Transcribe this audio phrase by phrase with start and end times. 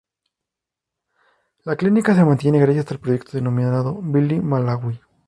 [1.63, 4.99] La clínica se mantiene gracias al proyecto denominado "Billy Malawi".